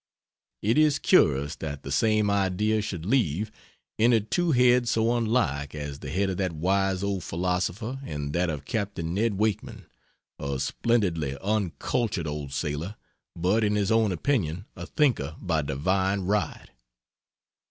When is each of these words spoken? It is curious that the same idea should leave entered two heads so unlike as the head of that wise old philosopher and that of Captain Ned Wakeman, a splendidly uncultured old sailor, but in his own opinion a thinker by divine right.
It 0.63 0.79
is 0.79 0.97
curious 0.97 1.55
that 1.57 1.83
the 1.83 1.91
same 1.91 2.31
idea 2.31 2.81
should 2.81 3.05
leave 3.05 3.51
entered 3.99 4.31
two 4.31 4.51
heads 4.51 4.89
so 4.89 5.15
unlike 5.15 5.75
as 5.75 5.99
the 5.99 6.09
head 6.09 6.27
of 6.31 6.37
that 6.37 6.53
wise 6.53 7.03
old 7.03 7.23
philosopher 7.23 7.99
and 8.03 8.33
that 8.33 8.49
of 8.49 8.65
Captain 8.65 9.13
Ned 9.13 9.35
Wakeman, 9.35 9.85
a 10.39 10.59
splendidly 10.59 11.37
uncultured 11.39 12.25
old 12.25 12.51
sailor, 12.51 12.95
but 13.35 13.63
in 13.63 13.75
his 13.75 13.91
own 13.91 14.11
opinion 14.11 14.65
a 14.75 14.87
thinker 14.87 15.35
by 15.39 15.61
divine 15.61 16.21
right. 16.21 16.71